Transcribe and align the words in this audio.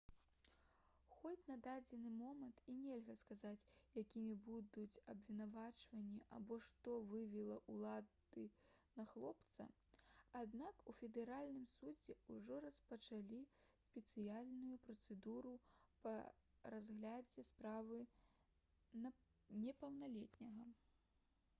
хоць 1.15 1.43
на 1.49 1.55
дадзены 1.65 2.11
момант 2.19 2.61
і 2.71 2.73
нельга 2.77 3.15
сказаць 3.17 3.67
якімі 4.01 4.31
будуць 4.47 5.01
абвінавачванні 5.13 6.21
або 6.37 6.57
што 6.69 6.95
вывела 7.11 7.59
ўлады 7.75 8.47
на 9.01 9.05
хлопца 9.13 9.67
аднак 10.41 10.81
у 10.89 10.95
федэральным 11.03 11.69
судзе 11.75 12.17
ўжо 12.39 12.59
распачалі 12.67 13.43
спецыяльную 13.91 14.81
працэдуру 14.89 15.55
па 16.07 16.17
разглядзе 16.79 17.49
справы 17.53 18.01
непаўналетняга 19.63 20.71